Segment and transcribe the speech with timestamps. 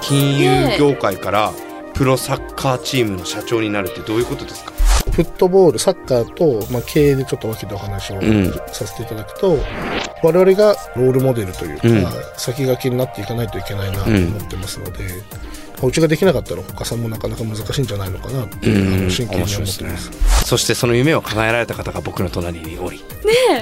[0.00, 1.52] 金融業界から
[1.92, 4.72] プロサッカーチームの社長になるってどういうことですか？
[5.12, 8.50] フットボール、サッカーと、まあ、経営でちょっと分けてお話をん。
[8.72, 9.58] させていただくと、
[10.22, 12.06] 我々がロールモデルというか、うん。
[12.38, 15.22] 先駆けになっていかないといけないなと思ってますので、う
[15.90, 18.94] ちができなかったら他さんもなかなか難しいんじゃないのかなって、うん。
[18.94, 20.44] あの真剣に思ってます。
[20.44, 23.02] そしてその夢を叶えられた方が僕の隣におり、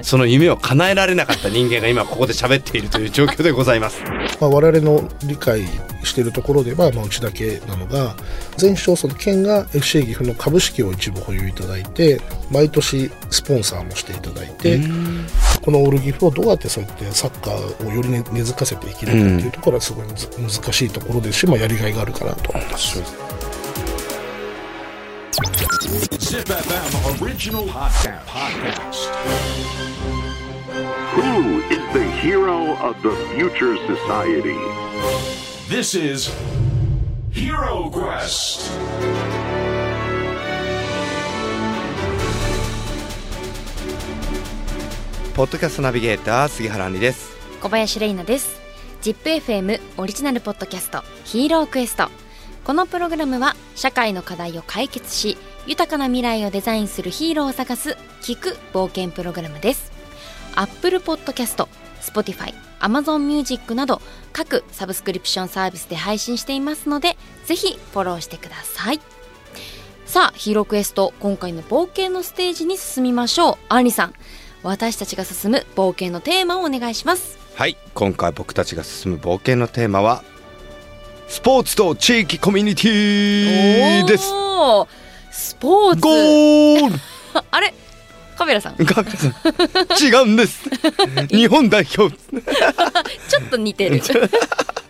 [0.02, 4.02] その夢を叶えられなかった人間が今ここで喋っているという状況でございます。
[4.40, 5.66] まあ、我々の理解
[6.04, 8.16] しているところでは、まあ、うちだけなのが
[8.60, 14.80] 前勝その県が FC 岐阜の株式を一部保有いただいて毎年スポンサーもしていただいて
[15.62, 23.00] このオール岐阜をどうやってそうやってサッカーをより根付かせていけるかっていうところはすごいむず難しいところですし、まあ、やりがいがあるかなと思います。
[31.14, 34.56] Who is the hero of the future society?
[35.68, 36.30] This is
[37.30, 38.70] Hero Quest.
[45.34, 47.34] ポッドキャストナビゲーター杉原杏です。
[47.62, 48.60] 小林玲奈です。
[49.00, 52.10] ZIPFM オリジナルポッドキャストヒーロークエスト。
[52.64, 59.90] このプログラムは社会の課題を解決し豊かな未来をデザインするヒーローを探す聞く冒険プログラムです。
[60.54, 61.66] Apple Podcast、
[62.02, 64.02] Spotify、Amazon Music など
[64.34, 69.00] 各サブスクリプションサービスで配信していますのでぜひフォローしてください。
[70.04, 73.56] さあヒーロークエスト今回の冒険のステージに進みましょう。
[73.70, 74.14] アンリさん
[74.62, 77.38] 私たちが進む冒険のテーマをお願いします。
[77.54, 80.22] はい今回僕たちが進む冒険のテーマは
[81.28, 84.24] スポーツと地域コミュニティです。
[85.30, 86.00] スポーツ。
[86.00, 86.94] ゴール。
[87.50, 87.74] あれ？
[88.36, 88.76] カメラさん。
[88.78, 89.32] ガクさん。
[90.02, 90.68] 違うんです。
[91.28, 92.14] 日本代表。
[92.16, 94.02] ちょっと似てる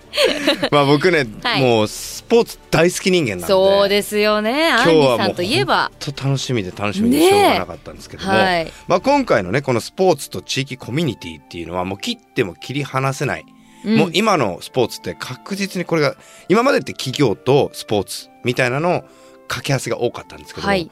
[0.71, 1.61] まあ僕ね、はい。
[1.61, 3.47] もうスポーツ大好き人間なんで。
[3.47, 4.71] そうですよね。
[4.71, 5.91] アンリさんといえば。
[6.05, 8.73] 本当楽しみで楽しみでしょうがなかったんですけども、はい。
[8.89, 13.45] まあ、今回のねこのスポーツと地域コミュニティっていうのはもう切っても切り離せない、
[13.85, 13.97] うん。
[13.97, 16.17] もう今のスポーツって確実にこれが
[16.49, 19.05] 今までって企業とスポーツみたいなの
[19.49, 20.91] 掛け合わせが多かったんですけど、はい。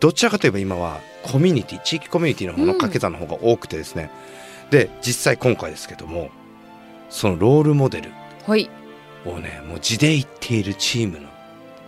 [0.00, 4.10] どちらかといえば今はコミュニティ地域コミュニティの方の掛け算の方が多くてですね、
[4.70, 6.28] で実際今回ですけども
[7.08, 8.10] そのロールモデル
[8.48, 8.70] はい。
[9.26, 11.28] をねもう地で言っているチームの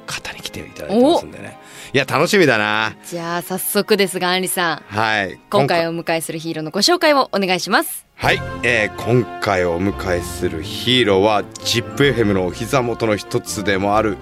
[0.06, 1.58] 方に来ていただいてますんでね。
[1.94, 2.94] いや楽しみだな。
[3.06, 4.82] じゃあ早速ですがアンリさん。
[4.86, 5.40] はい。
[5.48, 8.06] 今回お迎えするヒーローのご紹介をお願いします。
[8.14, 14.18] はい、えー今回お迎えするヒーローは ZIPFM のお膝元の一つでもある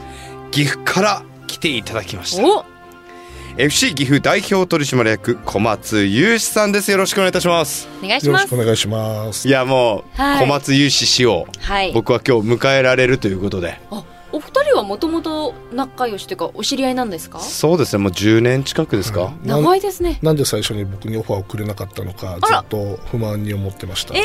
[0.53, 2.47] 岐阜から来ていただきました。
[2.47, 2.65] お
[3.57, 6.91] FC 岐阜代表取締役小松雄志さんです。
[6.93, 7.89] よろしくお願いいたします。
[8.03, 9.49] お願いしよろますしくお願いします。
[9.49, 9.51] い。
[9.51, 10.41] やもう、はい。
[10.41, 11.93] 小松雄志氏をはい。
[11.93, 13.81] 僕は今日迎えられるということで。
[13.91, 17.41] あお二人はもともと仲良しというかお知り合いなんですか？
[17.41, 19.63] そうですねもう10年近くですか、なん。
[19.63, 20.19] 長いですね。
[20.23, 24.15] なんで最初に僕にオファーをくれなかったのかずっと不満に思ってました。
[24.15, 24.21] え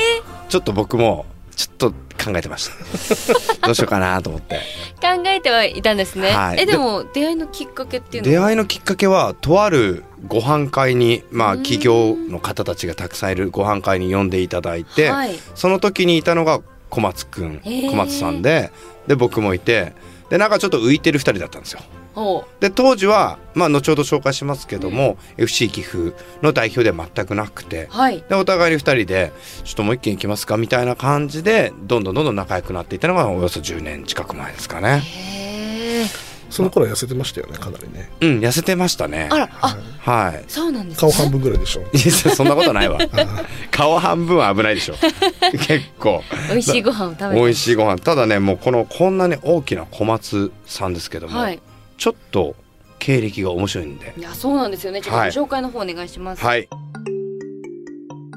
[0.49, 1.25] ちょっと僕も
[1.55, 2.73] ちょっと考えてました。
[3.65, 4.59] どうしようかなと思って
[5.03, 6.61] 考えてはいたんですね、はい。
[6.61, 8.39] えでも出会いのきっかけっていうのは？
[8.39, 15.35] 出会いのきっかけはとあるご飯会にまあ企業の方たちがたくさんいるご飯会に呼んでいただいて、はい。
[15.55, 18.71] その時にいたのが小松くん小松さんで
[19.07, 19.93] で僕もいて
[20.29, 21.81] でなんかちょっと浮いてる2人だったんですよ。
[22.13, 29.31] ほで当時はまあ後ほど紹介しますけども、FC 岐阜の代表では全くなくてうはいでお互いに2人で
[29.63, 34.99] ちょっともう一軒行きますかみたいな感じでどんどんどんどん仲良くなっていったのがおよそ10年近く前ですかね。
[34.99, 38.11] へえその頃は痩せてましたよね、かなりね。
[38.21, 39.27] うん痩せてましたね。
[39.31, 40.43] あらあはい。
[40.47, 41.81] そうなんですね顔半分ぐらいでしょ。
[41.81, 42.99] いやそんなことないわ。
[43.71, 44.95] 顔半分は危ないでしょ。
[45.51, 46.21] 結構。
[46.49, 51.59] 美味しいご飯を食べ美味しいご飯ただねもうこのこんなに大きな小松さんですけども、はい
[51.97, 52.55] ちょっと
[52.99, 54.13] 経歴が面白いんで。
[54.17, 55.01] いやそうなんですよね。
[55.01, 56.67] ちょっと紹介の方お願いします、はい、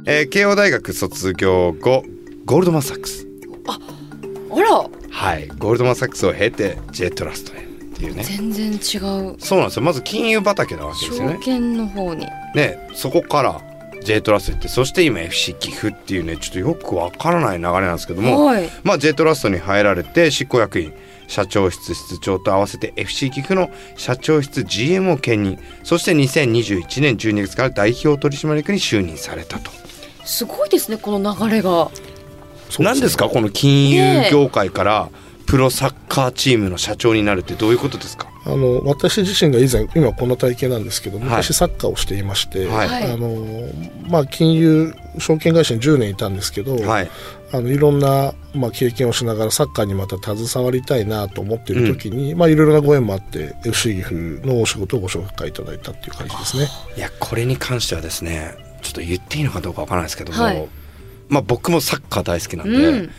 [0.06, 2.04] えー慶応大学卒業後
[2.44, 3.26] ゴールドマン・サックス。
[3.68, 3.78] あ
[4.60, 4.88] ら。
[5.10, 5.48] はい。
[5.48, 7.64] ゴールドマン・サックスを経て J トラストへっ
[7.98, 8.22] ていうね。
[8.22, 9.36] 全然違う。
[9.38, 9.82] そうなんですよ。
[9.82, 11.34] まず金融畑なわけですよね。
[11.34, 12.26] 証券の方に。
[12.54, 13.60] ねそこから
[14.04, 18.70] J トラスト行ってそして今 FC 岐阜っていうねちょっとよくわからない流れなんですけども、はい。
[18.84, 20.92] まあ、J トラストに入られて執行役員
[21.26, 29.70] 社長室室長と合わせて FC 岐阜の社長室 GM を兼任そして2021年12月から代表取締役に就任されたと。
[30.24, 31.90] すごいですねこの流れが。
[32.70, 35.08] そう何ですかこの金融業界から
[35.46, 38.28] プロサッカーチームの社長になるってどういうことですか？
[38.46, 41.26] あの私自身が以前今こんな体験なんですけどはい。
[41.26, 42.88] 昔サッカーをしていまして、はい。
[42.88, 43.12] はい。
[43.12, 43.44] あの
[44.08, 47.10] まあ、金融証券会社に10年いたんですけど、はい。
[47.52, 56.68] あのいろんな、まあ、経験をしながらサッカーにまた携わりたいなと思っている時に、まあ、いろいろなご縁もあって FC 岐阜のお仕事をご紹介いただいたっていう感じですね。
[56.96, 60.68] いやこれに関してはですねちょっと言っていいのかどうかわからないですけども、はい。
[61.28, 63.10] まあ僕もサッカー大好きなんで、うん。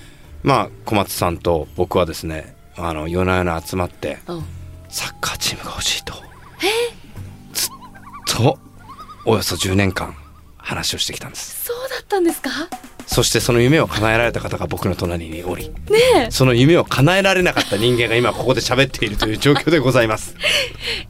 [0.43, 4.45] まあ小松さんと僕はですねあの夜な夜な集まってうん
[4.89, 6.13] サッカーチームが欲しいと。
[7.53, 7.69] ずっ
[8.27, 8.57] と
[9.25, 10.15] およそ10年間
[10.57, 11.65] 話をしてきたんです。
[11.65, 12.49] そうだったんですか？
[13.05, 20.35] そしてその夢を叶えられた方が僕の隣におりねその夢を叶えられなかった人間が今ここで喋っているという状況でございます。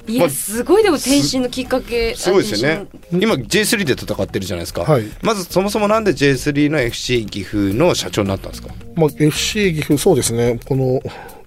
[0.07, 2.13] え いまあやすごいでも転身のきっかけ。
[2.15, 2.85] すごいですよね。
[3.11, 5.05] 今 J3 で戦ってるじゃないですか、はい。
[5.23, 8.69] まずそもそもなんで J3 の FC 岐阜の社長になったんですか？
[8.95, 10.59] まあ、FC 岐阜そうですね。
[10.65, 11.01] この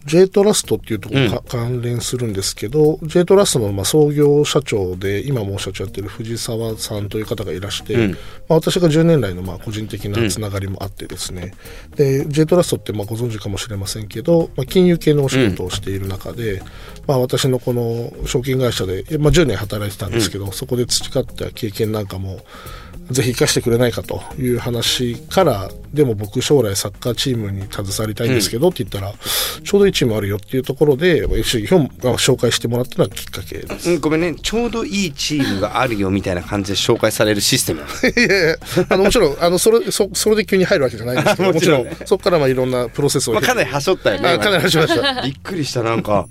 [0.06, 8.10] J トラストっていうところが関連するんですけど、J トラストのまあ創業社長で今も社長やってる藤沢さんという方がいらして、うん。
[8.12, 8.16] ま
[8.50, 11.52] あ、私が10年来のまあ個人的なつながりもあってですね、
[11.96, 16.62] で J トラストってまあご存知かもしれませんけど、まあ、金融系のお仕事をしている中で、
[17.06, 22.40] まあ、私のこの証券会社で、まあ、10年働いてたんですけど、そこで培った経験なんかも
[23.10, 29.12] ぜひ生かしてくれないかという話から、でも僕将来サッカーチームに携わりたいんですけどって言ったら、
[29.64, 33.90] ちょうどいいチームあるよっていうところで、FC ヒョンが紹介してもらったのがきっかけです。
[33.90, 37.80] うん、ごめんねちょうどいいチームがあるよみたいな感じで紹介されるシステム
[38.16, 38.56] いやいや
[38.88, 43.34] あのもちろん、あの、それ、そ、それで急に入るわけじゃないんですけど、 もちろんもちろん、そこからまあいろんなプロセスを。
[43.34, 45.22] まあかなりはしょったよねあかなりはしました。
[45.26, 46.26] びっくりしたなんか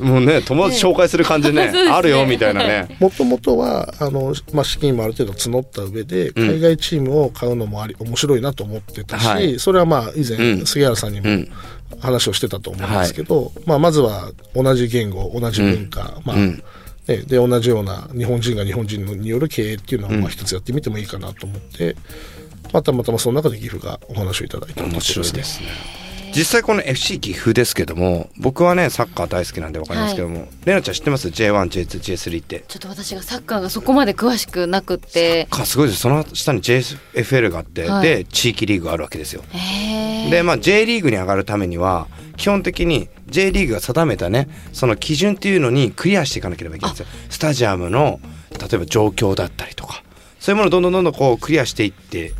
[0.00, 1.90] もうね友達紹介する感じ でねね。
[1.90, 2.96] あるよみたいなね。
[2.98, 9.58] もともとは、あの、まあ、資金もある程度募った上で、海外チームを買うのもあり、面白いなと思ってたし、はい。
[9.58, 10.66] それはまあ、以前、うん。
[10.66, 11.48] 杉原さんにもうん。
[11.98, 16.62] 話をしてたと思うんですけど、まあ、まずは同じ言語、同じ文化、まあ、うん。
[17.08, 21.96] ね、で、同じような日本人が日本人による経営っていうのは、まあ、一つやってみてもいいかなと思って、
[22.72, 25.68] まあたまたまその中で岐阜がお話をいただいた面白いですね
[26.34, 32.64] 実際この FC 岐阜ですけども僕はねサッカー大好きなんでわかりますけども、レナちゃん知ってます？J1J2J3 って。
[32.68, 35.46] ちょっと私がサッカーがそこまで詳しくなくって。
[35.50, 36.00] かすごいです。
[36.00, 38.02] その下に JFL があって、はい。
[38.02, 39.42] で地域リーグがあるわけですよ。
[40.30, 42.06] でまあ J リーグに上がるためには
[42.36, 47.14] 基本的に J リーグが定めたねその基準っていうのにクリアしていかなければいけないんですよ。
[47.28, 50.02] スタジアムの例えば状況だったりとか。
[50.38, 52.32] そういうものをどんどんどんどんこうクリアしていって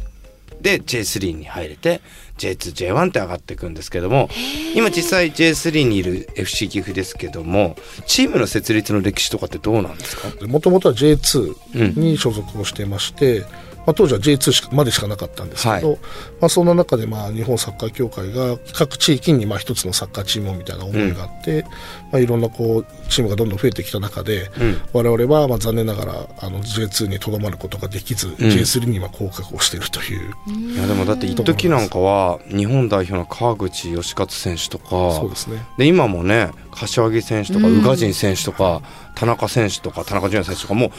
[0.60, 2.00] で J3 に入れて
[2.38, 4.28] J2J1 って上がっていくんですけども
[4.74, 7.76] 今実際 J3 にいる FC 岐阜ですけども
[8.06, 10.28] チームの設立の歴史とかってどうなんですか？
[10.46, 13.44] もともとは J2 に所属をしてまして、
[13.90, 15.98] まあ、当時は J2 しかまでしかなかったんですけど、はい。
[16.40, 21.64] まあ、そんな中でまあ日本サッカー協会が各地域にまあ一つのサッカーチームみたいな思いがあって、
[22.12, 24.48] まあ、いろんなこうチームがどんどん増えてきた中で、
[24.92, 30.34] 我々はまあ残念ながらあの J2 にとどまることができず、J3 に今降格をしているという、
[30.72, 35.66] いやでもだって一時なんかは日本代表の川口義勝選手とかそうですね。
[35.78, 38.82] で今もね柏木選手とか宇賀神選手とか
[39.16, 40.90] 田中選手とか田中純也選手とかもう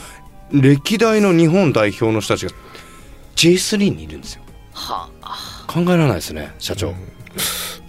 [0.60, 2.52] 歴代の日本代表の人たちが
[3.42, 4.42] J3 にいるんですよ。
[4.72, 5.08] は
[5.66, 6.96] 考えられないですね社長、ま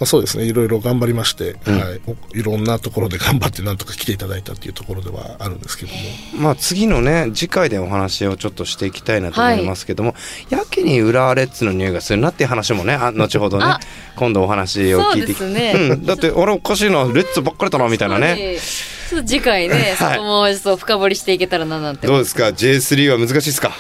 [0.02, 0.46] あ、そうですね。
[0.46, 1.80] いろいろ頑張りまして、うん。
[1.80, 6.00] はい、おいろんなところで頑張ってなんとか来ていただいたっていうところではあるんですけども。
[6.40, 10.16] まあ次のね次回でお話をちょっとしていきたいなと思いますけども、
[10.50, 13.80] やけに浦和レッズの匂いがするなっていう話もねあ後ほどねあ。
[14.16, 15.34] 今度お話を聞いて。
[15.34, 15.90] そうですね。
[15.92, 18.58] うん、だってあれおかしいなレッズばっかりだなみたいなね。
[19.26, 20.16] 次回ね、はい。
[20.16, 22.08] そこもちょっと深掘りしていけたらななんて。
[22.08, 23.72] どうですか？J3 は難しいですか？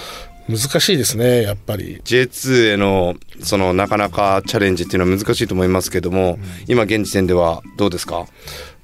[0.49, 2.01] 難しいですねやっぱり。
[2.03, 8.27] J2 へのそのなかなかチャレンジっていうのは難しいと思いますけども、今現時点ではどうですか？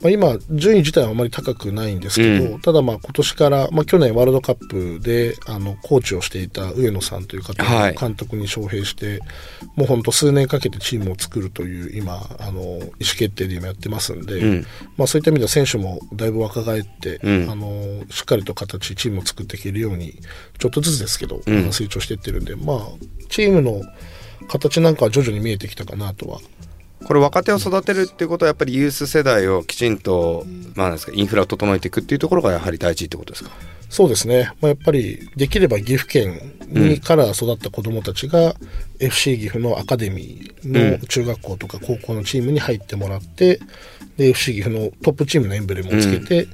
[0.01, 7.95] まあ、今、順位自体はあまり高くないんですけど、うただまあ今年から、まあ、去年ワールドカップであのコーチをしていた上野さんという方はい。
[7.95, 9.19] を監督に招聘して、
[9.75, 14.65] もう本当数年かけてチームを作るという今あの意思決定で今やってますんで、うん。
[14.95, 17.51] まあ、そういった意味では選手もだいぶ若返って、うん。
[17.51, 20.13] あのしっかりと形チームを作っていけるように
[20.59, 21.73] ちょっとずつですけど、うん。
[21.73, 22.77] 成長していってるんで、まあ、
[23.27, 23.81] チームの
[24.47, 26.39] 形なんかは徐々に見えてきたかなとは
[27.05, 33.51] これ若手を育てるっていうことはやっぱりユース世代をきちんと、まあですかインフラを整えていくっていうところがやはり大事ってことですか？
[33.89, 38.53] そうですね、まあ、やっぱりできれば岐阜県にから育った子どもたちが
[38.99, 43.59] FC 岐阜のアカデミーの中学校とか高校のチームに入ってもらって
[44.17, 46.47] で FC 岐阜のトップチームのエンブレムをつけて、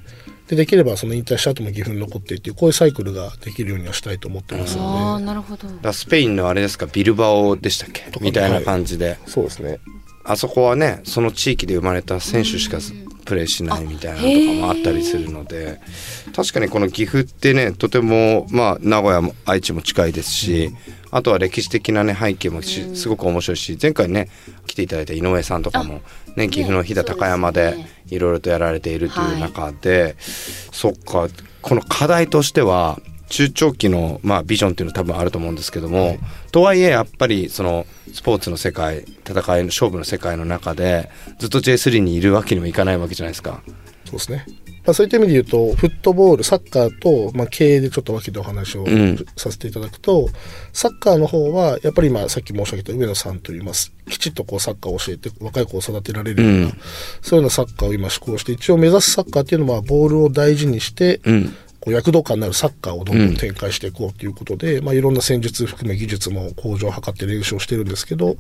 [0.48, 5.92] でできればその引退した後も岐阜に残ってっていうこういうサイクルができるようにはしたいと思ってますああので、なるほど。
[5.92, 8.06] スペインのあれですかビルバオでしたっけ？
[8.22, 9.80] みたいな感じで、そうですね
[10.26, 12.80] あそこはねその地域で生まれた選手しか
[13.26, 15.80] プレーしないみたいなのとかもあったりするので
[16.36, 20.72] 確かにこの岐阜ってねとてもまあ名古屋も愛知も近いですし、
[21.12, 24.30] あとは歴史的なね背景もしすごく面白いし前回ね
[24.68, 26.02] 来ていただいた井上さんとかも
[26.36, 27.76] ね岐阜の飛騨高山で
[28.08, 31.28] いろいろとやられているという中で、そっか
[31.62, 36.18] この課題としては中長期の、まあ、ビジョンっていうの多分あると思うんですけども、
[36.52, 43.62] とはいえやっぱりそのスポーツの世界戦いの勝負の世界の中でずっと J3 にいるわけにもいかないわけじゃないですか。
[44.06, 44.46] そうですね。
[44.86, 49.18] まあ、そういった意味で言うと、フットボール、サッカーと、まあ、経営でちょっと分けてお話をん。
[49.36, 50.30] させていただくと、
[50.74, 56.78] サッカーの方は、やっぱり今、さっき申し上げた上野さんといいます、きちっとこうサッカーを教えて、若い子を育てられるような、うん。
[57.24, 61.56] そういうようなサッカーを今施行して、一応目指すサッカーっていうのは、ボールを大事にして、うん
[61.86, 68.38] こう躍動感のあるサッカーをどんどん展開していこうということで、まあ、いろんな戦術含め技術も向上を図って練習をしてるんですけど、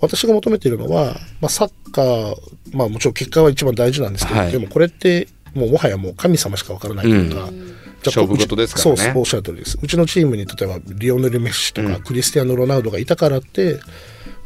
[0.00, 2.36] 私が求めているのは、まあ、サッカー、
[2.72, 4.52] まあもちろん結果は一番大事なんですけど、はい。
[4.52, 7.46] でもこれって、もうもはやもう神様しかわからないというか、じゃあ
[8.06, 8.96] 勝負事ですからね。
[8.96, 9.78] そうそう、おっしゃる通りです。
[9.82, 13.80] うちのチームに例えばリオネル・メッシとか、クリスティアーノ・ロナウドがいたからって、う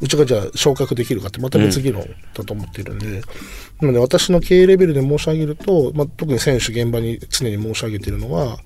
[0.07, 3.23] ちがじゃあ昇格できるかってまた別議論だと思っているんで、
[3.81, 8.59] なので私の経営レベルで申し上げると、まあ、特に選手現場に常に申し上げているのは、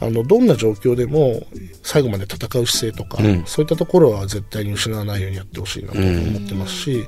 [0.00, 1.46] あの、どんな状況でも
[1.82, 7.06] 最後まで戦う姿勢とか、そういったところは絶対に失わないようにやってほしいなと思ってますし、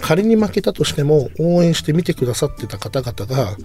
[0.00, 3.56] 仮に負けたとしても応援して見てくださってた方々が、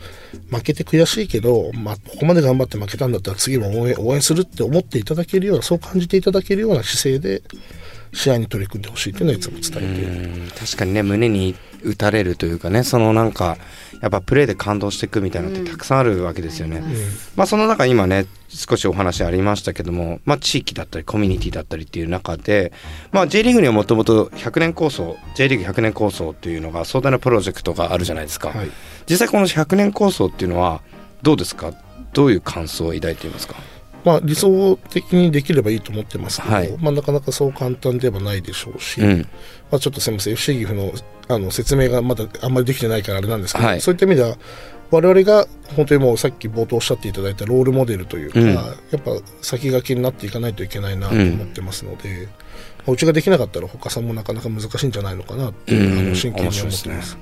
[0.49, 7.43] 負けて悔しいけど、まあ、ここまで頑張って負けたんだったら次も応援、応援するって思っていただけるような、そう感じていただけるような姿勢で、
[8.13, 10.13] 試合に取り組んでほしいというのはいつも伝えている。
[10.43, 13.57] うん確かにね胸に打たれるというかねそのなんか
[14.01, 16.83] やっぱプレーで感動していくみたいなのってたくさんあるわけですよね。
[17.35, 22.73] まあその中今ね少しお話ありましたけども、まあ、地域だったりコミュニティだったりっていう中で、
[23.11, 28.69] まあ、J リーグにはもともと100年構想 J リーグ100年構想っていうのが壮大なプロジェクトがあるじゃないですか、はい。
[29.09, 30.81] 実際この100年構想っていうのは
[31.23, 31.73] どうですか？
[32.13, 33.55] どういう感想を抱いていますか？
[34.03, 36.77] まあ、理想的にできればいいと思ってますけど、はい。
[36.79, 39.19] まあ、なかなかそう簡単ではないでしょうし、うん。
[39.71, 40.91] まあ、ちょっとすみません FC 岐阜の
[41.27, 43.81] あの説明がまだあんまりできてないからあれなんですけど、はい。
[43.81, 44.37] そういった意味では
[44.89, 48.53] 我々が本当にもうさっき冒頭おっしゃっていただいたロールモデルというか、うん。
[48.53, 48.61] や
[48.97, 52.27] っぱ先駆けになっていかないといけないなと思ってますので、
[52.85, 57.17] まあうちができなかったら他さんもなかなか難しいんじゃないのかなって、うんあの真剣に思って面ます。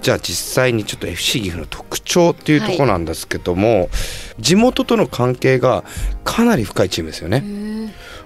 [0.00, 3.88] じゃあ実際にちょっと FC 岐阜の特徴っていうところなんですけども、
[4.38, 5.84] 地元との関係が
[6.24, 7.42] かなり深いチームですよね。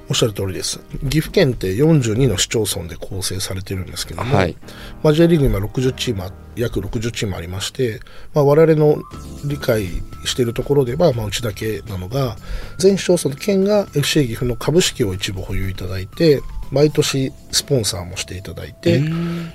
[0.09, 0.81] おっしゃる通りです。
[1.09, 4.57] 岐阜県って42の市町村で構成されてるんですけども、はい
[5.05, 8.00] まあ、J リーグ今60チームあ、約60チームありまして、
[8.35, 9.00] まあ、我々の
[9.45, 9.87] 理解
[10.25, 12.37] しているところでは、まあ、うちだけなのが、
[12.79, 19.02] 全市町村の県が FC 岐阜の株式を一部保有いただいて、毎年スポンサーもしていただいて、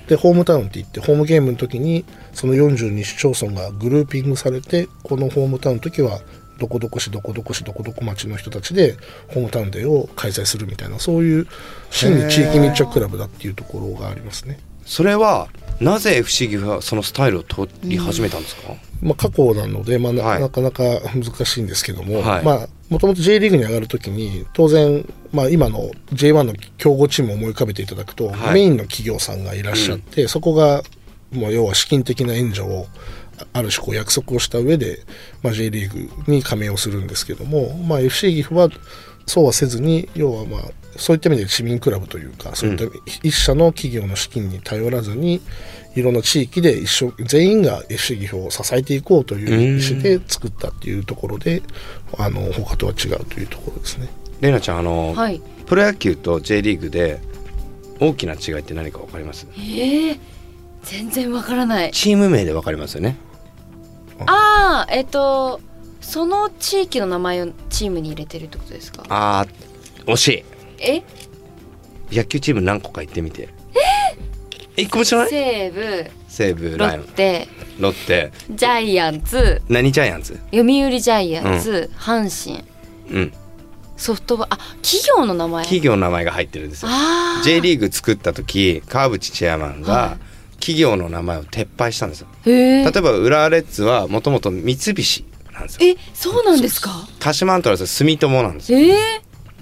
[0.06, 6.20] で、ホームタウンって言って、ホームゲームの時に、その42市町村がグルーピングされて、このホームタウンの時は、
[6.58, 8.96] どこどこ市どこどこ市どこどこ町の人たちで
[9.28, 11.46] ホームタウンデーを開催するみたいなそういう
[11.90, 14.58] 真に地域密着クラブだっていうところがありますね。
[14.86, 15.48] それは
[15.80, 20.40] なぜ FC 岐阜はそのスタイルを取り始めたんですか、まあ、過去なので、まあなはい。
[20.40, 20.82] なかなか
[21.14, 22.44] 難しいんですけども、はい。
[22.44, 25.06] まあ、もともと J リーグに上がるときに、当然、
[25.36, 28.54] まあ、今の J1 の強豪チームを思い浮かべていただくと、はい。
[28.54, 30.82] メインの企業さんがいらっしゃって、そこが、
[31.30, 32.86] もう要は資金的な援助を、
[33.52, 35.00] ある種こう約束をした上で、
[35.42, 35.92] まあ、J リー
[36.24, 38.70] グに加盟をするんですけども、まあ、FC 岐阜は
[39.26, 40.60] そうはせずに、要はまあ、
[40.96, 42.84] そういった意味で市民クラブというか、そういった
[43.22, 45.42] 一社の企業の資金に頼らずに、
[45.94, 51.62] いろんな地域で一緒、全員が FC 岐阜を支えていこうという意思で作ったっていうところで、
[52.18, 54.08] あの、他とは違うというところですね。
[54.40, 55.40] レイナちゃんあの、はい。
[55.66, 57.20] プロ野球と J リーグで
[57.98, 59.46] 大きな違いって何か分かります？
[59.58, 60.18] ええ
[60.82, 61.90] 全然わからない。
[61.92, 63.16] チーム名で分かりますよね。
[64.26, 65.60] ああえっと
[66.00, 69.02] その地域の名前をチームに入れてるってことですか？
[69.08, 70.44] あー惜し
[70.78, 70.96] え？
[70.96, 71.02] い
[72.16, 73.48] 野球チーム何個か言ってみて。
[74.76, 75.30] え一個も知らない？
[75.30, 76.10] 西武。
[76.28, 77.04] 西武ロライオン。
[77.04, 77.48] ッテ
[77.80, 78.30] ロッテ。
[78.50, 79.62] ジャイアンツ。
[79.68, 80.34] 何ジャイアンツ？
[80.52, 82.64] 読売ジャイアンツ、阪神。
[83.10, 83.32] うん
[83.96, 85.64] ソフトバあ企業の名前？
[85.64, 86.90] 企業の名前が入ってるんですよ。
[86.92, 87.44] あー。
[87.44, 90.18] J リーグ作った時川淵チェアマンはが
[90.60, 92.28] 企業の名前を撤廃したんですよ。
[92.44, 95.88] へえ例えば浦和レッズはもともと三菱なんですよ。
[95.88, 96.90] えそうなんですか？
[97.20, 98.78] 鹿島アントラーズは住友なんですよ。
[98.78, 98.94] えー、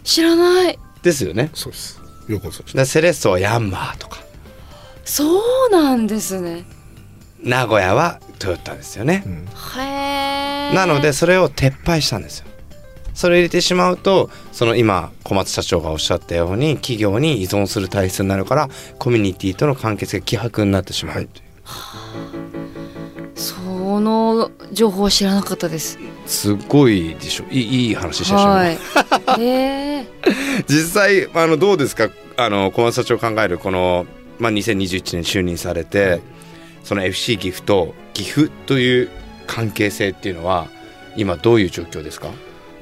[0.03, 0.79] 知らない。
[1.03, 1.51] ですよね。
[1.55, 2.01] そうです。
[2.29, 2.77] よくご存知。
[2.77, 4.19] でセレッソはヤンマーとか。
[5.05, 6.65] そうなんですね。
[7.43, 9.23] 名古屋はトヨタですよね、
[9.77, 9.81] へ
[10.73, 12.47] えなのでそれを撤廃したんですよ
[13.15, 18.69] それを入れてしまうとその今小松社長がおっしゃったように企業に依存する体質になるから
[18.99, 21.15] コミュニティとの関係性が希薄になってしまう。
[21.15, 21.29] という、
[23.35, 25.99] その情報知らなかったです。
[26.27, 27.45] すごいでしょ。
[27.51, 29.43] いいいい話でしたでしょはい。
[29.43, 30.07] へえ
[30.69, 32.11] 実際あのどうですか？
[32.37, 34.07] あの小松社長考えるこの、
[34.39, 36.21] まあ、2021年就任されて、
[36.83, 39.09] その FC 岐阜と岐阜という
[39.47, 40.67] 関係性っていうのは
[41.17, 42.29] 今どういう状況ですか、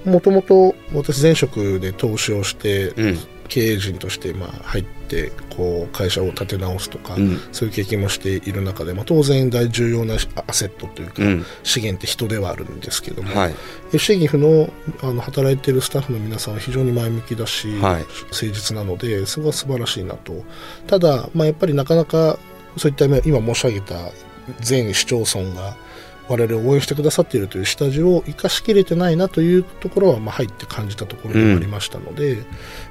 [0.05, 3.19] もともと私前職で投資をして、うん。
[3.49, 7.39] 経営陣としてまあ入ってこう会社を立て直すとか、うん。
[7.53, 10.15] そういう経験もしている中で、まあ、当然大重要な
[10.47, 11.45] アセットというか、うん。
[11.63, 13.55] 資源って人ではあるんですけども、はい。
[13.93, 14.71] FC 岐阜の
[15.03, 18.05] あの働いているスタッフの皆さんは非常に前向きだし、はい。
[18.31, 20.45] 誠実なのでそれは素晴らしいなと。
[20.87, 22.39] ただ、まあ、やっぱりなかなか
[22.79, 23.97] そういった今申し上げた
[24.61, 25.77] 全市町村が
[26.33, 32.39] 我々を応援してくださっているという下地を生かしきれてないなというところは、まあ、入って感じたところでもありましたので、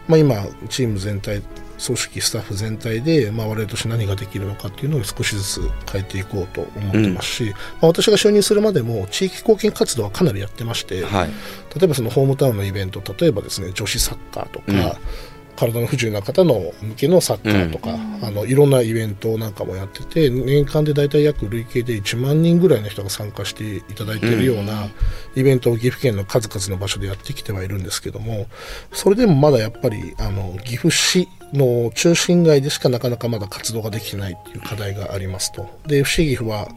[0.07, 0.35] まあ、今
[0.69, 1.41] チーム全体
[1.83, 11.29] 組織スタッフ全体で、まあ、我々として何ができるのかっていうのを少しずつ変えていこうと思ってますし、まあ、私が就任するまでも地域貢献活動はかなりやってまして、はい。
[11.75, 15.31] 例えばそのホームタウンのイベント例えばですね女子サッカーとか、うん
[15.61, 24.89] 体の不自由な方の向けのサッカーとか、あのいろんなイベントなんかもやってて年間で大体約累計で1万人ぐらいの人が参加していただいているような
[25.35, 28.47] イベントを岐阜県の数々の場所でやってきてはいるんですけども
[28.91, 35.67] それでもまだやっぱりあの岐阜市の中心街でしかなかなかまだ活動ができてないっていう課題がありますと。
[35.85, 36.69] で FC 岐阜は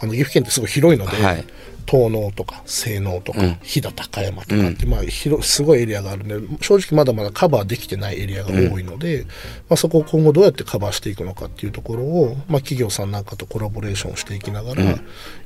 [0.00, 1.44] あの岐阜県ってすごい広いので、はい
[1.88, 3.58] 東能とか西能とか、うん。
[3.62, 9.24] 飛騨高山とかって、まあ、広すごいエリアがあるんで正直まだまだカバーできてないエリアが多いので、
[9.68, 14.98] まあ、そこを今後どうやってカバーしていくのかっていうところを、まあ、企業さんなんかとコラボレーションしていきながら、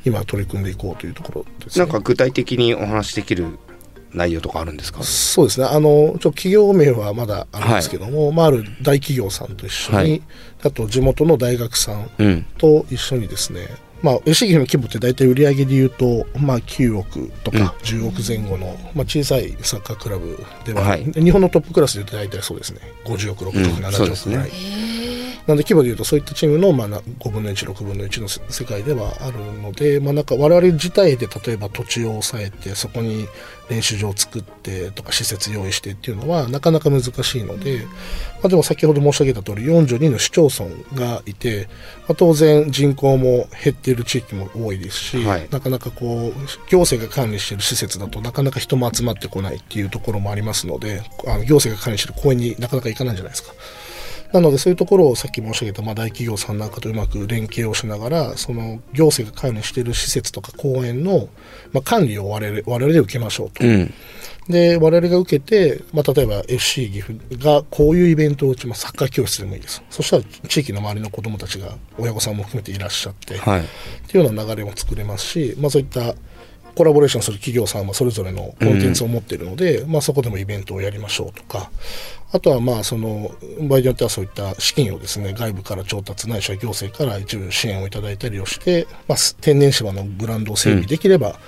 [0.04, 1.84] 今取り組んでいこうというところですね。
[1.84, 3.58] なんか具体的にお話しできる
[4.12, 5.02] 内容とかあるんですか？
[5.02, 5.66] そうですね。
[5.66, 10.22] あのちょ企業名はまだあるんですけども、まあ、ある大企業さんと一緒に、はい。
[10.64, 12.46] あと地元の大学さんうん。
[12.58, 13.68] と一緒にですね、
[14.02, 21.04] まあ、吉木の規模って大体売上でいうと、まあ、9億とか10億前後の、まあ、小さいサッカークラブでは、はい。
[21.04, 22.80] 日本のトップクラスでいうと大体そうですね。
[23.04, 24.36] 50億6億、うん7そうですね。
[24.36, 24.82] 億ぐらい、
[25.46, 33.26] なんで規模でいうとそういったチームの、まあ、な5分の16分の1のせ世界ではあるので、まあ、なんか我々自体で例えば土地を抑えてそこに
[33.68, 37.86] 練習場を作ってとか施設用意してっていうのはなかなか難しいので、
[38.34, 41.68] まあ、でも先ほど申し上げた通り42の市町村がいて、
[42.08, 53.52] まあ、当然人口も減っている地域も多いですし、はいなかなかこう行政が管理している施設だとなかなか人も集まってこないっていうところもありますのであの行政が管理している公園になかなか行かないじゃないですか。
[54.32, 61.28] なのでそういうところをさっき申し上げたまあ大企業さんなんかとうまく連携をしながらその行政が管理している施設とか公園の、
[61.72, 63.64] まあ、管理を我々我々で受けましょうと。
[63.64, 63.92] うん。
[64.48, 69.82] で我々が受けて、まあ、例えば FC 岐阜がこういうイベントを打ちますサッカー教室でもいいです。
[69.88, 73.60] そしたら地域の周りの子どもたちが親御さんも含めていらっしゃって、はい。
[73.60, 73.64] っ
[74.08, 76.14] ていうような流れも作れますし、まあ、そういった
[76.74, 81.70] コラボレーションする企業さんはそれぞれのコンテンツを持っているので、まあ、そこでもイベントをやりましょうとか
[82.32, 91.38] あとはまあその場合によってはそういった資金をですね外部から調達ないしは行政から一部支援をいただいたりをして、まあ、天然芝のグラウンドを整備できれば、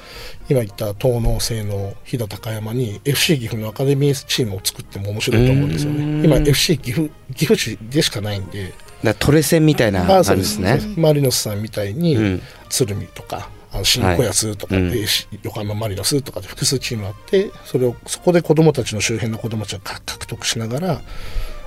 [0.49, 6.25] 今言った東能西能飛騨高山に FC 岐阜のアカデミーチームを作っても面白いと思うんですよね。
[6.25, 8.75] 今 FC 岐阜岐阜市でしかないんで。
[9.19, 10.81] トレセンみたいなあ感じですすね。
[10.97, 12.43] マリノスさんみたいに、うん。
[12.69, 14.85] 鶴見とかあの新小安とか、はい。
[14.85, 14.91] うん。
[14.91, 21.01] でし横浜マリノスとかで複数チームあってそれをそこで子どもたちの周辺の子どもたちがか獲得しながら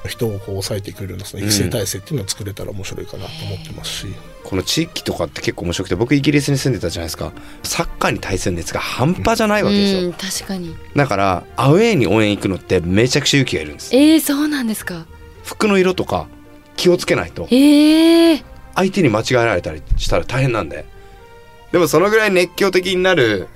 [0.08, 4.08] 人をこう抑えてくれるようなその育成体制っていうのを作れたら面白いかなと思ってますし、
[4.43, 7.34] この地域とかって結構面白くて僕イギリスに住んでたじゃないですか。
[7.63, 10.76] サッカーに対する熱が半端じゃないわけですよ、うん確かに。
[10.96, 13.96] だからアウェーに応援行くのってめちゃくちゃ勇気がいるんです。
[13.96, 15.06] えー、そうなんですか。
[15.43, 16.28] 服の色とか
[16.78, 17.48] 気をつけないと。
[17.52, 18.43] えー、
[18.76, 20.86] 相手に間違えられたりしたら大変なんで
[21.71, 23.47] でもそのぐらい熱狂的になる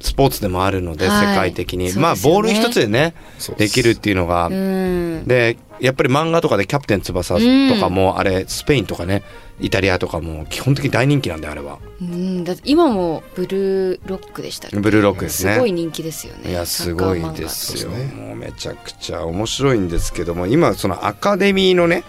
[0.00, 1.26] スポーツでもあるので、はい。
[1.28, 1.94] 世界的に、ね。
[1.94, 3.14] まあボール一つでね
[3.56, 5.24] できるっていうのが、うん。
[5.26, 7.34] でやっぱり漫画とかで「キャプテン翼」
[7.72, 9.22] とかも、あれスペインとかね
[9.60, 11.78] イタリアとかも基本的に大人気なんであれは。
[12.00, 12.44] うん。
[12.44, 14.76] だって今もブルーロックでしたっけ？
[14.76, 15.54] ブルーロックですね。
[15.54, 16.50] すごい人気ですよね。
[16.50, 17.90] いやすごいですよ。
[17.90, 22.04] サッカー漫画もうめちゃくちゃ面白いんですけども今そのアカデミーのね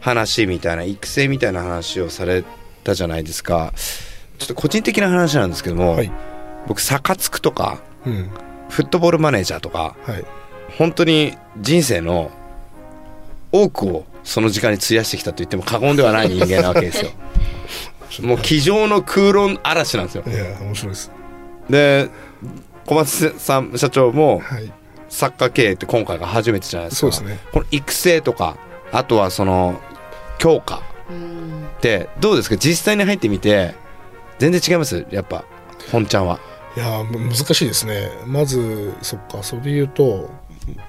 [0.00, 2.44] 話みたいな育成みたいな話をされ
[2.84, 3.72] たじゃないですか
[4.42, 6.12] ちょっと個人的な話なんですけども、はい。
[6.66, 8.30] 僕サカツクとかうん。
[8.68, 10.24] フットボールマネージャーとかはい。
[10.78, 12.30] 本当に人生の
[13.50, 17.10] 多くをその時間に費やしてきたと言っても過言ではない人間なわけですよ。
[18.22, 20.24] もう机上の空論嵐なんですよ。
[20.26, 21.10] いや面白いです。
[21.70, 22.08] で
[22.86, 24.72] 小松さん社長もはい。
[25.08, 27.12] サッカー経営って今回が初めてじゃないですか。
[27.12, 27.38] そうですね。
[27.52, 28.56] この育成とか
[28.92, 29.78] あとはその
[30.38, 32.56] 強化うんってどうですか？
[32.56, 33.74] 実際に入ってみて
[34.42, 35.44] 全然違いますやっぱ。
[35.92, 36.40] 本ちゃんは。
[36.76, 38.10] いや難しいですね。
[38.26, 40.30] まずそっかそれで言うと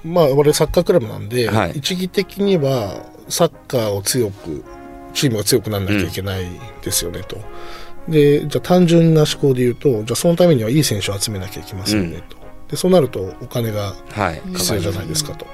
[0.02, 1.72] まあ我々サッカークラブなんで、はい。
[1.76, 4.64] 一義的にはサッカーを強く
[5.12, 6.46] チームが強くならなきゃいけない
[6.82, 7.36] ですよね、と。
[8.08, 12.36] でじゃあ単純な思考で言うとじゃあそのためにはいい選手を集めなきゃいけませんね、と。
[12.68, 14.42] でそうなるとお金がはい。
[14.56, 15.46] 必要じゃないですかと。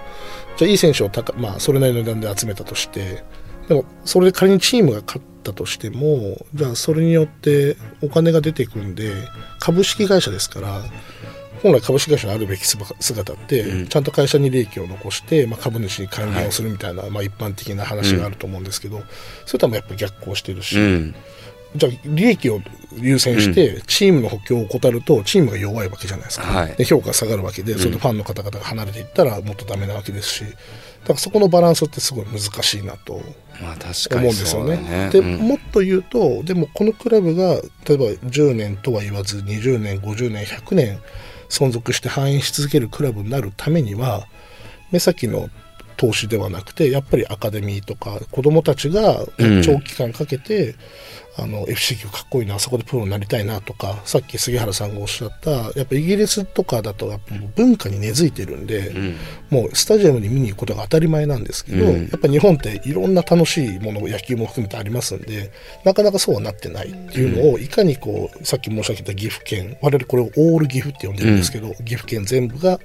[0.56, 3.24] じゃあいい選手を高、まあ、それなりの値段で集めたとして
[3.68, 9.12] でもそれで仮にチームが勝ったとしてもじゃあそれによってお金が出てくんで
[9.58, 10.82] 株式会社ですから
[11.62, 19.02] 本来株式会社のあるべき姿って、ちゃんと会社に利益を残して、まあ、株主に還元をするみたいな、まあ、一般的な話があると思うんですけど、
[19.44, 21.14] それとはやっぱ逆行してるし、うん
[21.76, 22.60] じゃあ利益を
[22.96, 26.74] 優先してチームの補強を怠るとチームが弱いわけじゃないですか、はい。
[26.74, 33.22] で評価が下がるわけでそれでファンの方々が離れていったらもっとダメなわけですしだからそこのバランスってすごい難しいなと思
[34.08, 34.76] かにうんですよね。
[34.76, 35.10] ね。
[35.10, 35.36] で、うん。
[35.48, 40.98] もっと言うとでもこのクラブが例えば10年とは言わず20年50年100年
[41.48, 44.26] 存続して繁栄し続けるクラブになるためには
[44.90, 45.48] 目先の
[45.96, 49.62] 投資ではなくてやっぱりアカデミーとか子どもたちがうん。
[49.62, 50.74] 長期間かけて、
[51.36, 59.16] あの FC 級かっこいいなあそこでプロになりたいなとかさっき杉原さんがおっしゃったやっぱイギリスとかだとやっぱ文化に根付いてるんで、うん。
[59.50, 62.08] もうスタジアムに見に行くことが当たり前なんですけど、うん。
[62.08, 65.52] やっぱ日本っていろんな楽しいもの野球も含めてありますんで
[65.84, 72.78] なかなかそうはなってないっていうのをいかにこうさっき申し上げた岐阜県我々これをオール岐阜って呼んでるんですけど、岐阜県全部が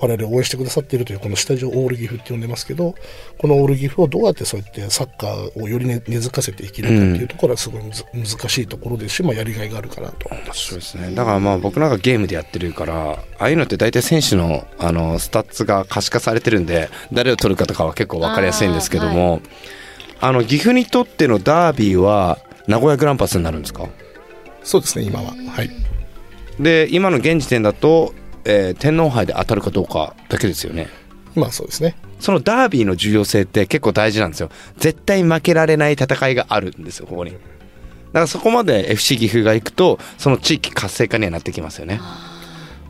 [0.00, 2.94] 我々を応援してくださっているというこのスタジオオール岐阜って呼んでますけど
[3.38, 7.79] このオール岐阜をどうやってそうやってサッカーをより根根付かせていけるかっていうところはすごい
[8.12, 10.28] 難しいところですし、まあ、やりがいがあるかなと。
[10.52, 11.14] そうですね。
[11.14, 19.40] だからまあ僕なんかゲームでやってるからああいうのって大体選手のあのスタッツが可視化されてるんで誰を取るかとかは結構分かりやすいんですけども
[20.20, 23.88] あ、の岐阜にとってのダービーは名古屋グランパスになるんですか？
[24.62, 25.70] そうですね今は、はい。
[26.58, 28.14] で今の現時点だと、
[28.44, 30.88] えー天皇杯で当たるかどうかだけですよね。
[31.34, 31.96] 今はそうですね。
[32.18, 34.50] そのダービーの重要性って結構大事なんですよ。
[34.76, 37.30] 絶対負けられない戦いがあるんですよここに。
[37.30, 37.38] だ
[38.12, 42.00] からそこまで FC 岐阜が行くとその地域活性化にはなってきますよね。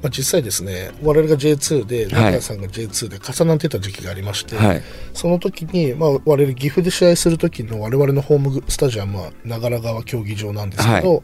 [0.02, 2.09] まあ、実際ですね我々が J2 ではい。
[2.09, 4.83] 中谷さんが J2 で重なってた時期がありまして、はい。
[5.12, 11.22] その時に、まあ、我々岐阜で試合する時の我々のホームスタジアムは長良川競技場なんですけど、は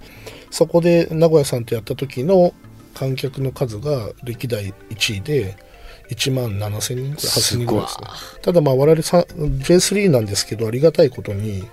[0.51, 2.53] そこで名古屋さんとやった時の
[2.95, 5.57] 観客の数が歴代1位で
[6.11, 8.07] 1万7000人くらい8000人ぐらいですね。
[8.43, 11.65] ただまあ我々さ J3 なんですけどありがたいことに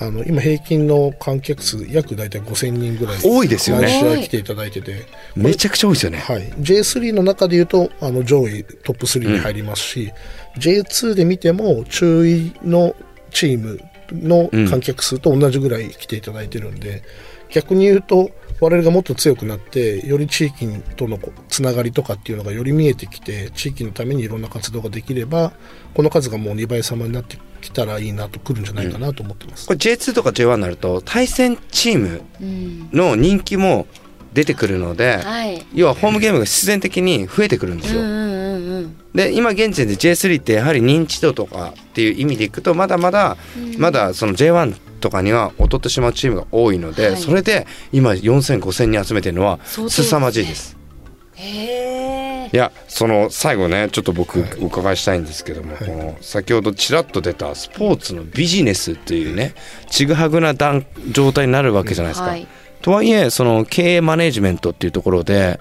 [0.00, 3.82] あの今平均の観客数約大体5000人ぐらい多いですよね。
[3.82, 5.06] 毎試合来ていただいてて。
[5.34, 6.18] めちゃくちゃ多いですよね。
[6.18, 10.12] はい、J3 の中でいうとあの上位トップ3に入りますし、
[10.58, 12.94] J2 で見ても中位の
[13.30, 13.80] チーム
[14.12, 17.02] の観客数と同じぐらい来ていただいてるんで、
[17.50, 20.66] 逆に言うと我々がもっと強くなってより地域
[20.96, 25.52] とのこうつながりとかっていうのがより見えてきて地域のためにいろんな活動ができれば
[25.94, 29.66] この数がもう2倍様になってきたらいいなと来るんじゃないかなと思ってます。
[29.66, 32.88] これ J2 とか J1 になると対戦チームうん。
[32.92, 33.86] の人気も
[34.32, 35.66] 出てくるので、はい。
[35.74, 38.96] 要はホームゲームが必然的に増えてくるんですよ、うんうんうんうん。
[39.14, 43.36] で今現時点で J3 ってやはり認知度とかっていう意味でいくとまだまだ、
[43.78, 47.16] まだその J1 とかには劣ってしまうチームが多いので、はい。
[47.16, 50.76] それで今4000、5000人集めてるのは凄まじいです。
[51.34, 59.54] へえいやその最後ねちょっと僕お伺いしたいんですけども、この先ほどちらっと出たスポーツのビジネスっていうね
[59.90, 62.28] ちぐはぐな段状態になるわけじゃないですか。
[62.28, 62.46] はい。
[62.82, 65.60] とはいえその経営マネジメントっていうところで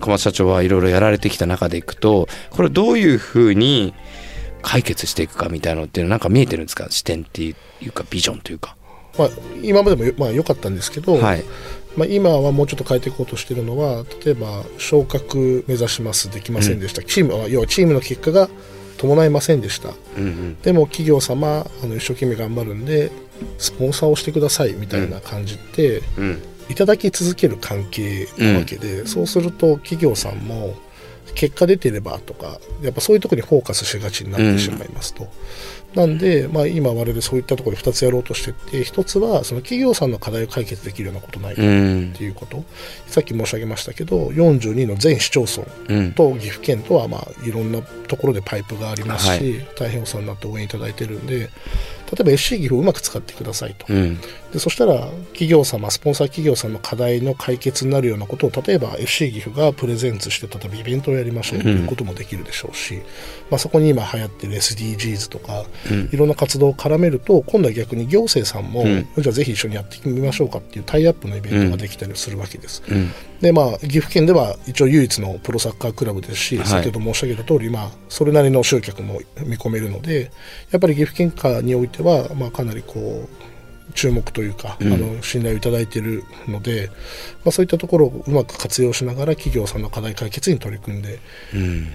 [0.00, 3.94] 小松社長はいろいろやられてきた中でいくとこれどういうふうに
[4.62, 6.88] 解決していくかみたいなのっていうのなんか見えてるんですか？
[6.90, 7.54] 視点ってい
[7.86, 8.76] うかビジョンというか。
[9.18, 9.28] まあ、
[9.62, 11.44] 今までもよまあ良かったんですけど、はい。
[11.96, 18.50] まあ、今はもうちょっと変えていこうとしているのは例えば昇格目指しますできませんでした、チームは要はチームの結果が
[18.98, 19.90] 伴いませんでした。
[20.18, 20.60] うんうん。
[20.60, 23.10] でも企業様あの一生懸命頑張るんで
[23.58, 26.42] スポンサーをしてくださいみたいな感じって、うん。
[26.68, 30.74] いただき続ける関係なわけで、そうすると企業さんも
[31.34, 35.28] 結果出てればとかやっぱそういうところにフォーカスしがちになってしまいますと。
[35.94, 42.12] なんで、まあ、今我々そういったところで2つやろうとしてて1つはその企業さんの課題を解決できるようなことないかうん。
[42.14, 42.64] っていうこと、
[43.06, 46.12] さっき申し上げましたけど42の全市町村うん。
[46.12, 49.68] と岐阜県とはまあいろんなところでパイプがありますし、はい。
[49.78, 51.50] 大変お世話になって応援いただいてるんで
[52.12, 54.18] 例えば FC 岐阜をうまく使ってくださいと、うん。
[54.52, 63.02] でそしたら企業様スポンサー企業さんの課題の解決になるようなことを例えば FC 岐阜がプレゼンツして例えばイベントをやりましょうということもできるでしょうし、
[63.50, 65.64] まあ、そこに今流行ってる SDGs とか、
[66.12, 68.84] いろんな活動を絡めると今度は逆に行政さんも、
[69.18, 72.82] じゃあぜひ一緒にやってみましょうかっていうタイアップのイベントができたりするわけです。
[73.40, 76.66] でまあ、岐阜県では一応唯一のプロサッカークラブですし、はい。
[76.66, 80.30] 先ほど申し上げた通り、まあ、それなりの集客も見込めるので
[80.70, 83.46] やっぱり岐阜県下においては、まあ、かなりこう
[83.94, 86.90] 注目というか、あの信頼をいただいているので、
[87.44, 91.20] まあ、そういったところをうまく活用しながら企業さんの課題解決に取り組んで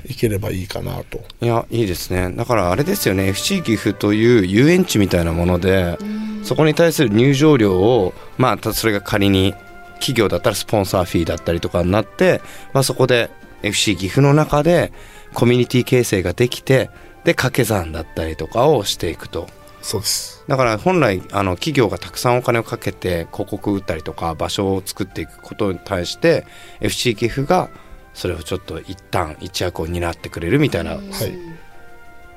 [0.08, 1.22] いければいいかなと。
[1.42, 2.34] いやいいですね。
[2.36, 3.28] だからあれですよね。
[3.28, 5.98] FC 岐阜という遊園地みたいなもので
[6.44, 9.54] そこに対する入場料をまあたそれが仮に
[9.96, 12.42] 企業だったらスポンサーフィーだったりとかになって、
[12.74, 13.30] まあ、そこで
[13.62, 14.92] FC 岐阜の中で
[15.34, 16.90] コミュニティ形成ができて
[17.24, 19.48] で掛け算だったりとかをしていくと
[19.82, 20.44] そうです。
[20.48, 26.46] だから本来あの企業がたくさんお金をかけて広告を打ったりとか場所を作っていくことに対して
[26.80, 27.70] FC 岐阜が
[28.14, 31.02] それをちょっと一旦一役を担ってくれるみたいなはい。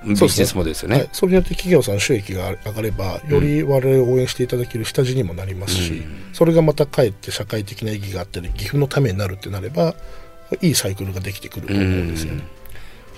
[0.07, 0.99] ビジネスモデルですよね。
[0.99, 6.03] はい、それによって企業さんの収益が上がればより我々を応援していただける下地にもなりますし、
[6.35, 9.95] それがまたかえって社会的な意義があったり岐阜のためになるってなれば
[10.61, 12.45] いいサイクルができてくると思うんですよね。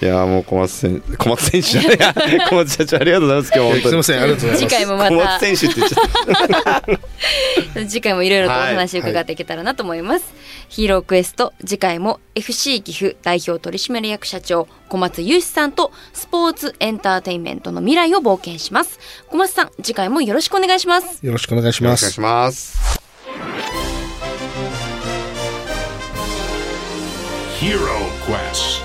[0.01, 4.69] いやもう小松選手 小松選手じゃない 小松社長ありがとうございます今日本当にすみませんありがとうございます。
[4.69, 6.83] 次回もま小た松選手って言っちゃっ
[7.75, 10.25] た 次回もいろいろとお話伺っていけたらなと思います、
[10.69, 22.53] ヒーロークエスト次回も FC 岐阜代表取締役社長小松雄志さんとスポーツエンターテインメントの未来を冒険します小松さん次回もよろしくお願いしますよろしくお願いしますよろしくお願いし。
[22.53, 23.07] ます。
[27.59, 27.81] Hero
[28.27, 28.76] Quest.